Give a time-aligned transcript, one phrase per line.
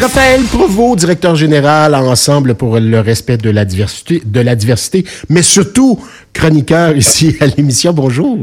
[0.00, 5.42] Raphaël Provost, directeur général Ensemble pour le respect de la diversité, de la diversité mais
[5.42, 6.00] surtout
[6.32, 7.92] chroniqueur ici à l'émission.
[7.92, 8.38] Bonjour.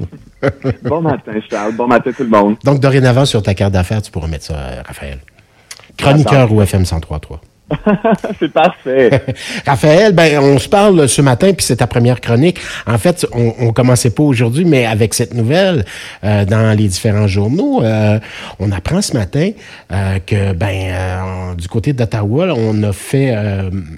[0.83, 1.73] bon matin, Charles.
[1.75, 2.55] Bon matin, tout le monde.
[2.63, 5.19] Donc, dorénavant, sur ta carte d'affaires, tu pourras mettre ça, Raphaël.
[5.97, 7.39] Chroniqueur ou FM 103.3.
[8.39, 9.23] c'est parfait.
[9.65, 12.59] Raphaël, ben on se parle ce matin, puis c'est ta première chronique.
[12.87, 15.85] En fait, on, on commençait pas aujourd'hui, mais avec cette nouvelle
[16.23, 18.19] euh, dans les différents journaux, euh,
[18.59, 19.51] on apprend ce matin
[19.91, 23.35] euh, que ben du côté d'Ottawa, on a fait,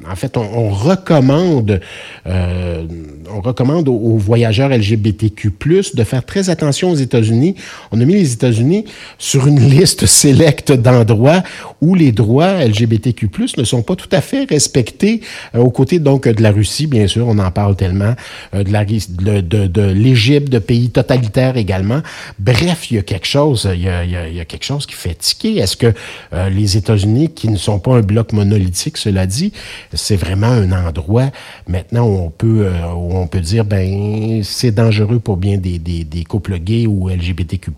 [0.10, 1.80] en fait, on, recommande,
[2.26, 5.52] on recommande aux, voyageurs LGBTQ+
[5.94, 7.56] de faire très attention aux États-Unis.
[7.92, 8.86] On a mis les États-Unis
[9.18, 11.44] sur une liste sélecte d'endroits
[11.82, 13.30] où les droits LGBTQ+
[13.64, 15.22] sont pas tout à fait respectés
[15.56, 18.16] euh, aux côtés donc de la Russie, bien sûr, on en parle tellement,
[18.54, 22.02] euh, de l'Égypte, de pays totalitaires également.
[22.40, 25.58] Bref, il y a quelque chose, il y a, quelque chose qui fait tiquer.
[25.58, 25.94] Est-ce que
[26.34, 29.52] euh, les États-Unis, qui ne sont pas un bloc monolithique, cela dit,
[29.94, 31.30] c'est vraiment un endroit
[31.68, 36.24] maintenant où on peut où on peut dire ben c'est dangereux pour bien des, des
[36.24, 37.72] couples gays ou LGBTQ+.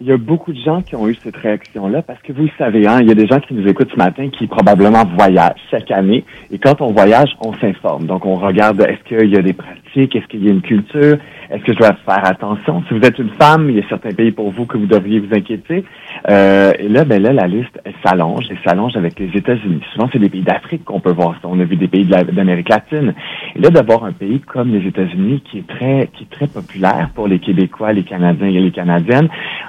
[0.00, 2.50] Il y a beaucoup de gens qui ont eu cette réaction-là parce que vous le
[2.56, 5.58] savez, hein, il y a des gens qui nous écoutent ce matin qui probablement voyagent
[5.72, 6.24] chaque année.
[6.52, 8.06] Et quand on voyage, on s'informe.
[8.06, 11.18] Donc, on regarde est-ce qu'il y a des pratiques, est-ce qu'il y a une culture,
[11.50, 12.84] est-ce que je dois faire attention?
[12.86, 15.18] Si vous êtes une femme, il y a certains pays pour vous que vous devriez
[15.18, 15.84] vous inquiéter.
[16.30, 19.80] Euh, et là, ben là, la liste s'allonge et s'allonge avec les États-Unis.
[19.94, 21.40] Souvent, c'est des pays d'Afrique qu'on peut voir.
[21.42, 23.14] On a vu des pays d'Amérique latine.
[23.56, 27.10] Et là, d'avoir un pays comme les États-Unis qui est très qui est très populaire
[27.16, 29.28] pour les Québécois, les Canadiens et les Canadiennes,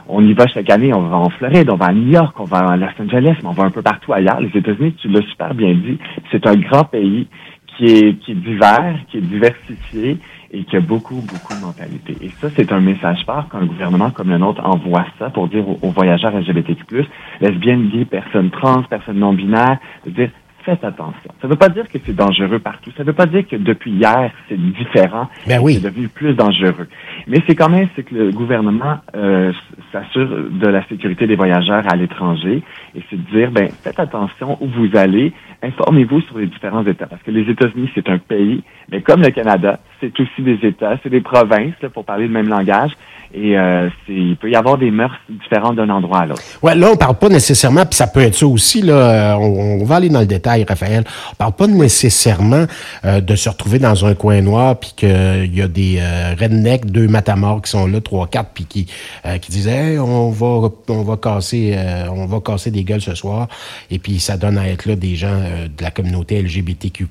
[0.10, 2.44] on y va chaque année, on va en Floride, on va à New York, on
[2.44, 4.42] va à Los Angeles, mais on va un peu partout ailleurs.
[4.42, 6.00] Les États-Unis, tu l'as super bien dit,
[6.32, 7.28] c'est un grand pays
[7.68, 10.18] qui est, qui est divers, qui est diversifié
[10.52, 12.18] et qui a beaucoup, beaucoup de mentalité.
[12.22, 15.64] Et ça, c'est un message fort qu'un gouvernement comme le nôtre envoie ça pour dire
[15.68, 17.06] aux, voyageurs LGBTQ+,
[17.40, 20.32] lesbiennes, gays, personnes trans, personnes non-binaires, dire
[20.64, 21.32] faites attention.
[21.42, 22.92] Ça ne veut pas dire que c'est dangereux partout.
[22.96, 25.28] Ça ne veut pas dire que depuis hier, c'est différent.
[25.48, 25.76] Ben oui.
[25.76, 26.88] C'est devenu plus dangereux.
[27.28, 29.52] Mais c'est quand même c'est que le gouvernement euh,
[29.92, 32.64] s'assure de la sécurité des voyageurs à l'étranger
[32.96, 37.08] et c'est de dire, ben faites attention où vous allez, informez-vous sur les différents États.
[37.08, 40.98] Parce que les États-Unis, c'est un pays, mais comme le Canada, c'est aussi des États,
[41.04, 42.92] c'est des provinces, pour parler le même langage.
[43.32, 46.42] Et euh, il peut y avoir des mœurs différentes d'un endroit à l'autre.
[46.64, 49.98] Ouais, là, on parle pas nécessairement, puis ça peut être ça aussi, là, on, va
[49.98, 51.04] aller dans le détail, Raphaël.
[51.34, 52.66] On parle pas nécessairement
[53.06, 56.88] euh, de se retrouver dans un coin noir, puis qu'il y a des euh, rednecks,
[56.88, 58.88] deux matamors qui sont là, trois, quatre, puis qui,
[59.28, 59.70] euh, qui disent
[60.00, 61.78] on va on va casser
[62.12, 63.48] on va casser des gueules ce soir,
[63.92, 67.08] et puis ça donne à être là des gens de la communauté LGBTQ+.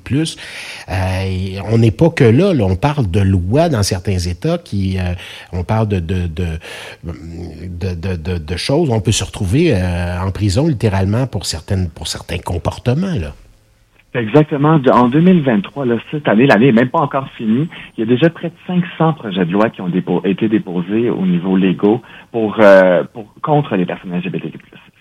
[0.89, 4.97] on n'est pas que là, là, on parle de lois dans certains États qui,
[5.53, 6.57] on parle de de,
[8.57, 8.89] choses.
[8.89, 13.15] On peut se retrouver euh, en prison littéralement pour, certaines, pour certains comportements.
[13.19, 13.33] Là.
[14.15, 14.79] Exactement.
[14.91, 17.67] En 2023, là, cette année, l'année n'est même pas encore finie.
[17.95, 19.91] Il y a déjà près de 500 projets de loi qui ont
[20.23, 22.01] été déposés au niveau légaux
[22.33, 24.57] euh, pour contre les personnes LGBTQ+.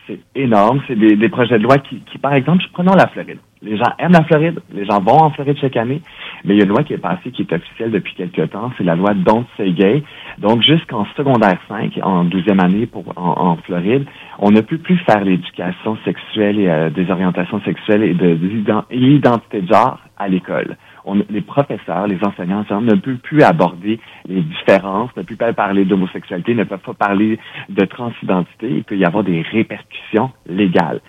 [0.07, 0.83] C'est énorme.
[0.87, 3.39] C'est des, des, projets de loi qui, par exemple, prenons la Floride.
[3.63, 4.61] Les gens aiment la Floride.
[4.75, 6.03] Les gens vont en Floride chaque année.
[6.44, 8.72] Mais il y a une loi qui est passée, qui est officielle depuis quelques temps.
[8.78, 10.03] C'est la loi Don't Say Gay.
[10.38, 14.06] Donc, jusqu'en secondaire 5, en 12e année pour, en, Floride,
[14.38, 18.38] on ne peut plus faire l'éducation sexuelle et euh, des orientations sexuelles et de,
[18.91, 20.76] l'identité de genre à l'école.
[21.31, 26.55] les professeurs, les enseignants ne peuvent plus aborder les différences, ne peuvent pas parler d'homosexualité,
[26.55, 27.38] ne peuvent pas parler
[27.69, 28.69] de transidentité.
[28.69, 31.00] Il peut y avoir des répercussions légales.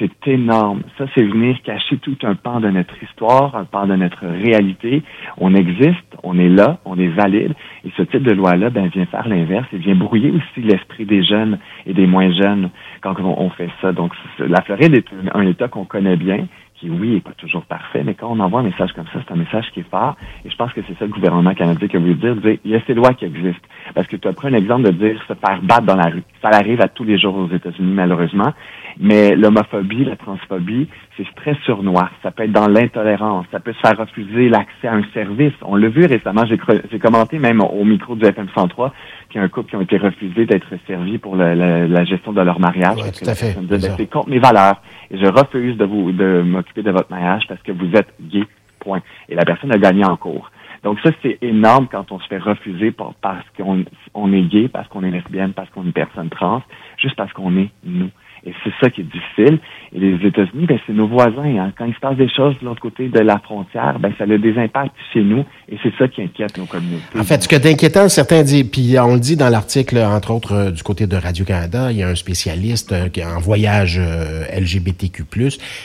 [0.00, 0.80] C'est énorme.
[0.96, 5.02] Ça, c'est venir cacher tout un pan de notre histoire, un pan de notre réalité.
[5.36, 7.52] On existe, on est là, on est valide.
[7.84, 11.22] Et ce type de loi-là, ben, vient faire l'inverse et vient brouiller aussi l'esprit des
[11.22, 12.70] jeunes et des moins jeunes
[13.02, 13.92] quand on, fait ça.
[13.92, 15.04] Donc, la Floride est
[15.34, 16.46] un État qu'on connaît bien,
[16.76, 19.32] qui, oui, n'est pas toujours parfait, mais quand on envoie un message comme ça, c'est
[19.32, 20.16] un message qui est fort.
[20.46, 22.74] Et je pense que c'est ça le gouvernement canadien qui veut dire, dire, il y
[22.74, 23.68] a ces lois qui existent.
[23.94, 26.22] Parce que tu as pris un exemple de dire se faire battre dans la rue.
[26.40, 28.54] Ça arrive à tous les jours aux États-Unis, malheureusement.
[29.02, 30.86] Mais l'homophobie, la transphobie,
[31.16, 32.10] c'est très surnois.
[32.22, 33.46] Ça peut être dans l'intolérance.
[33.50, 35.54] Ça peut se faire refuser l'accès à un service.
[35.62, 36.44] On l'a vu récemment.
[36.44, 38.92] J'ai commenté même au micro du FM 103
[39.30, 42.42] qu'il y a un couple qui ont été refusés d'être servis pour la, gestion de
[42.42, 42.98] leur mariage.
[42.98, 43.56] Ouais, tout à fait.
[43.96, 44.82] C'est contre mes valeurs.
[45.10, 48.44] Et je refuse de vous de m'occuper de votre mariage parce que vous êtes gay
[48.80, 49.00] point.
[49.30, 50.50] Et la personne a gagné en cours.
[50.82, 54.88] Donc ça, c'est énorme quand on se fait refuser parce qu'on on est gay, parce
[54.88, 56.62] qu'on est lesbienne, parce qu'on est une personne trans,
[56.98, 58.10] juste parce qu'on est nous.
[58.46, 59.58] Et c'est ça qui est difficile.
[59.92, 61.58] Et les États-Unis, ben, c'est nos voisins.
[61.58, 61.72] Hein.
[61.76, 64.26] Quand il se passe des choses de l'autre côté de la frontière, ben, ça a
[64.26, 65.44] des impacts chez nous.
[65.68, 67.02] Et c'est ça qui inquiète nos communautés.
[67.18, 70.52] En fait, ce que d'inquiétant, certains disent, puis on le dit dans l'article, entre autres,
[70.52, 74.44] euh, du côté de Radio-Canada, il y a un spécialiste euh, qui en voyage euh,
[74.58, 75.24] LGBTQ+,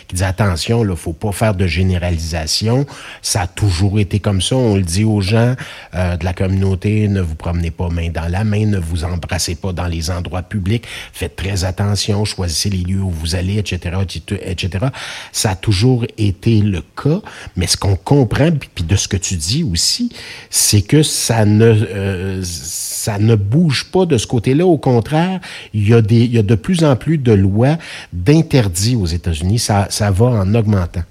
[0.08, 2.86] qui dit attention, il faut pas faire de généralisation.
[3.22, 4.56] Ça a toujours été comme ça.
[4.56, 5.56] On le dit aux gens
[5.94, 9.74] de la communauté, ne vous promenez pas main dans la main, ne vous embrassez pas
[9.74, 10.86] dans les endroits publics.
[11.14, 13.98] Faites très attention, choisissez les lieux où vous allez, etc.,
[14.42, 14.88] etc.
[15.32, 17.22] Ça a toujours été le cas,
[17.56, 20.12] mais ce qu'on comprend, puis de ce que tu dis aussi,
[20.50, 24.66] c'est que ça ne, euh, ça ne bouge pas de ce côté-là.
[24.66, 25.40] Au contraire,
[25.74, 27.78] il y, a des, il y a de plus en plus de lois
[28.14, 29.60] d'interdits aux États-Unis.
[29.60, 31.04] Ça, ça va en augmentant.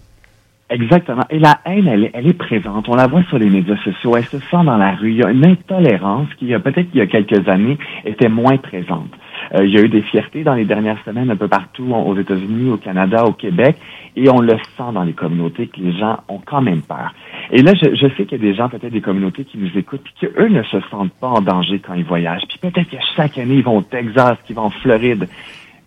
[0.70, 1.24] Exactement.
[1.30, 2.88] Et la haine, elle elle est présente.
[2.88, 4.16] On la voit sur les médias sociaux.
[4.16, 5.10] Elle se sent dans la rue.
[5.10, 9.10] Il y a une intolérance qui, peut-être il y a quelques années, était moins présente.
[9.54, 12.16] Euh, il y a eu des fiertés dans les dernières semaines un peu partout aux
[12.16, 13.76] États-Unis, au Canada, au Québec,
[14.16, 17.12] et on le sent dans les communautés que les gens ont quand même peur.
[17.50, 19.76] Et là, je, je sais qu'il y a des gens, peut-être des communautés qui nous
[19.76, 22.44] écoutent, puis qu'eux ne se sentent pas en danger quand ils voyagent.
[22.48, 25.28] Puis peut-être que chaque année, ils vont au Texas, qu'ils vont en Floride.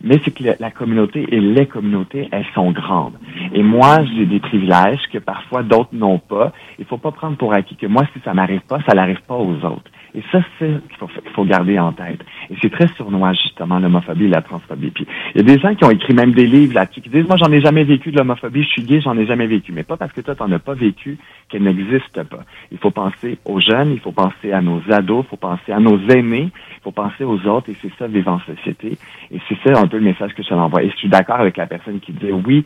[0.04, 3.16] Mais c'est que la communauté et les communautés, elles sont grandes.
[3.54, 6.52] Et moi, j'ai des privilèges que parfois d'autres n'ont pas.
[6.78, 9.36] Il faut pas prendre pour acquis que moi, si ça m'arrive pas, ça n'arrive pas
[9.36, 9.90] aux autres.
[10.18, 12.20] Et ça, c'est ce qu'il faut, garder en tête.
[12.50, 14.90] Et c'est très sournois, justement, l'homophobie et la transphobie.
[14.90, 15.06] Puis,
[15.36, 17.38] il y a des gens qui ont écrit même des livres là-dessus, qui disent, moi,
[17.38, 19.72] j'en ai jamais vécu de l'homophobie, je suis gay, j'en ai jamais vécu.
[19.72, 21.20] Mais pas parce que toi, t'en as pas vécu
[21.50, 22.40] qu'elle n'existe pas.
[22.72, 25.80] Il faut penser aux jeunes, il faut penser à nos ados, il faut penser à
[25.80, 28.98] nos aînés, il faut penser aux autres, et c'est ça, vivre en société.
[29.30, 30.82] Et c'est ça un peu le message que je l'envoie.
[30.82, 32.66] Et je suis d'accord avec la personne qui dit, oui,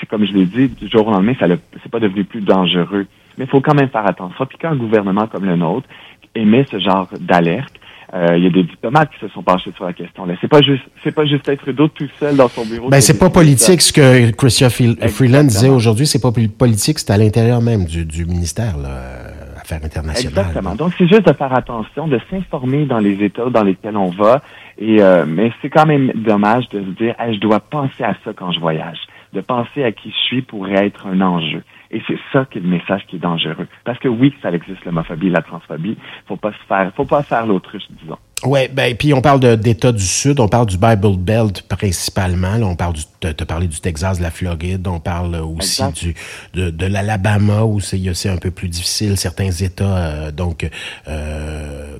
[0.00, 1.46] c'est comme je l'ai dit, du jour au lendemain, ça
[1.82, 3.06] c'est pas devenu plus dangereux.
[3.38, 4.46] Mais il faut quand même faire attention.
[4.46, 5.88] Puis qu'un gouvernement comme le nôtre,
[6.34, 7.74] émet ce genre d'alerte.
[8.14, 10.26] Euh, il y a des diplomates qui se sont penchés sur la question.
[10.26, 12.90] Là, c'est pas juste, c'est pas juste être d'autres tout seul dans son bureau.
[12.90, 16.06] Ben c'est pas politique ce que Christian Freeland disait aujourd'hui.
[16.06, 20.46] C'est pas politique, c'est à l'intérieur même du, du ministère là, Affaires internationales.
[20.46, 20.74] Exactement.
[20.74, 24.42] Donc c'est juste de faire attention, de s'informer dans les États dans lesquels on va.
[24.76, 28.32] Et euh, mais c'est quand même dommage de se dire, je dois penser à ça
[28.36, 28.98] quand je voyage.
[29.32, 31.62] De penser à qui je suis pourrait être un enjeu.
[31.92, 33.68] Et c'est ça qui est le message qui est dangereux.
[33.84, 35.96] Parce que oui, ça existe l'homophobie, la transphobie.
[36.26, 38.18] Faut pas se faire, faut pas faire l'autruche, disons.
[38.44, 42.56] Ouais, ben puis on parle d'États du Sud, on parle du Bible Belt principalement.
[42.56, 46.14] Là, on parle du, parler du Texas, de la Floride, on parle aussi du
[46.54, 49.96] de, de l'Alabama où c'est un peu plus difficile certains États.
[49.96, 50.68] Euh, donc
[51.06, 51.98] euh,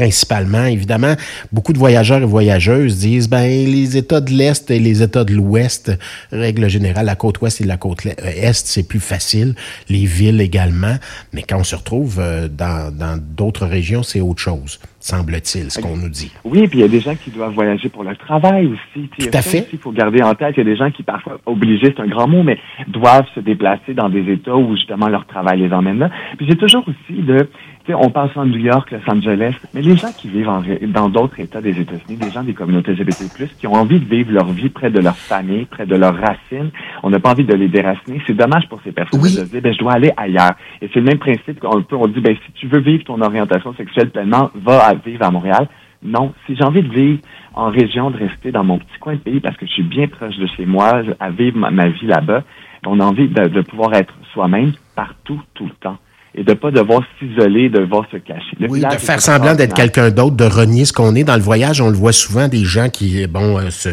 [0.00, 1.14] principalement, évidemment,
[1.52, 5.34] beaucoup de voyageurs et voyageuses disent ben les États de l'Est et les États de
[5.34, 5.92] l'Ouest,
[6.32, 9.54] règle générale, la côte Ouest et la côte Est, c'est plus facile.
[9.90, 10.96] Les villes également,
[11.34, 15.96] mais quand on se retrouve euh, dans d'autres régions, c'est autre chose semble-t-il, ce qu'on
[15.96, 16.30] nous dit.
[16.44, 19.08] Oui, puis il y a des gens qui doivent voyager pour le travail aussi.
[19.18, 19.66] Tout à fait.
[19.72, 22.06] Il faut garder en tête, il y a des gens qui parfois, obligés, c'est un
[22.06, 25.98] grand mot, mais doivent se déplacer dans des États où justement leur travail les emmène
[25.98, 26.10] là.
[26.36, 27.48] Puis j'ai toujours aussi de,
[27.88, 30.50] on pense en New York, Los Angeles, mais les gens qui vivent
[30.88, 33.24] dans d'autres États des États-Unis, des gens des communautés LGBT+,
[33.58, 36.70] qui ont envie de vivre leur vie près de leur famille, près de leurs racines,
[37.02, 38.20] on n'a pas envie de les déraciner.
[38.26, 40.52] C'est dommage pour ces personnes de dire, ben, je dois aller ailleurs.
[40.80, 43.20] Et c'est le même principe qu'on peut, on dit, ben, si tu veux vivre ton
[43.20, 45.68] orientation sexuelle pleinement, va à vivre à Montréal.
[46.02, 47.20] Non, si j'ai envie de vivre
[47.54, 50.06] en région, de rester dans mon petit coin de pays parce que je suis bien
[50.06, 52.42] proche de chez moi, à vivre ma, vie là-bas,
[52.86, 55.98] on a envie de pouvoir être soi-même partout, tout le temps
[56.34, 58.56] et de pas devoir s'isoler, de devoir se cacher.
[58.68, 61.24] oui, de faire semblant d'être quelqu'un d'autre, de renier ce qu'on est.
[61.24, 63.88] Dans le voyage, on le voit souvent, des gens qui, bon, euh, se,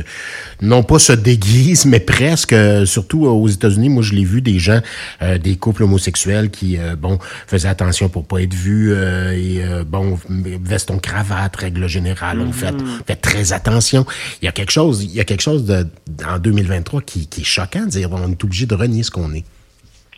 [0.62, 4.60] non pas se déguisent, mais presque, euh, surtout aux États-Unis, moi je l'ai vu, des
[4.60, 4.80] gens,
[5.24, 7.18] euh, des couples homosexuels qui, bon,
[7.48, 13.06] faisaient attention pour pas être vus, et bon, veston cravate, règle générale, on fait, mm-hmm.
[13.08, 14.06] fait très attention.
[14.42, 15.88] Il y a quelque chose, il y a quelque chose de,
[16.28, 19.34] en 2023 qui, qui est choquant, de dire, on est obligé de renier ce qu'on
[19.34, 19.44] est.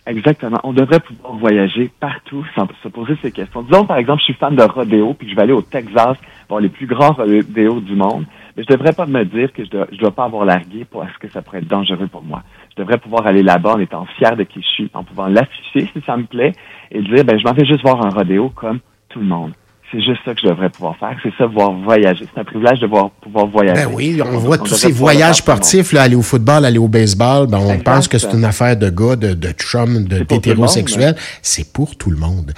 [0.10, 0.60] Exactement.
[0.64, 3.62] On devrait pouvoir voyager partout sans se poser ces questions.
[3.62, 6.18] Disons, par exemple, je suis fan de rodéo, puis je vais aller au Texas
[6.50, 8.26] voir les plus grands rodéos du monde.
[8.58, 11.30] Mais je devrais pas me dire que je dois, dois pas avoir largué parce que
[11.30, 12.42] ça pourrait être dangereux pour moi.
[12.76, 15.82] Je devrais pouvoir aller là-bas en étant fier de qui je suis, en pouvant l'afficher
[15.94, 16.54] si ça me plaît,
[16.90, 19.52] et dire, ben, je m'en vais juste voir un rodéo comme tout le monde.
[19.92, 21.16] C'est juste ça que je devrais pouvoir faire.
[21.24, 22.26] C'est ça, voir voyager.
[22.32, 23.86] C'est un privilège de voir, pouvoir voyager.
[23.86, 27.48] Ben oui, on voit tous ces voyages sportifs, là, aller au football, aller au baseball.
[27.48, 31.16] Ben, on pense que c'est une affaire de gars, de, de chum, d'hétérosexuels.
[31.42, 32.54] C'est pour tout le monde.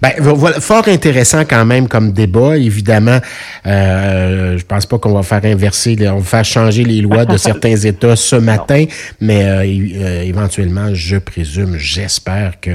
[0.00, 2.56] Ben, voilà, fort intéressant quand même comme débat.
[2.56, 3.18] Évidemment,
[3.66, 7.36] euh, je pense pas qu'on va faire inverser, on va faire changer les lois de
[7.42, 8.84] certains États ce matin,
[9.20, 12.70] mais euh, euh, éventuellement, je présume, j'espère que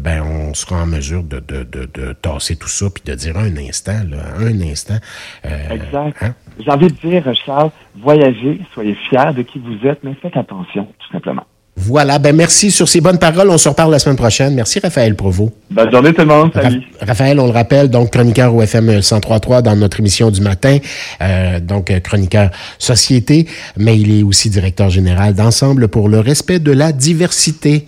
[0.00, 3.36] ben on sera en mesure de, de, de, de tasser tout ça puis de dire
[3.36, 4.98] un instant, là, un instant.
[5.44, 6.16] Euh, exact.
[6.22, 6.34] Hein?
[6.58, 10.86] J'ai envie de dire, Charles, voyagez, soyez fiers de qui vous êtes, mais faites attention,
[10.98, 11.44] tout simplement.
[11.76, 13.48] Voilà, ben merci sur ces bonnes paroles.
[13.48, 14.54] On se reparle la semaine prochaine.
[14.54, 15.50] Merci Raphaël Provo.
[15.70, 16.50] Bonne journée tout le monde.
[16.52, 16.82] Salut.
[17.00, 20.76] Raphaël, on le rappelle, donc chroniqueur au FM 103.3 dans notre émission du matin,
[21.22, 23.46] euh, donc chroniqueur société,
[23.78, 27.86] mais il est aussi directeur général d'Ensemble pour le respect de la diversité.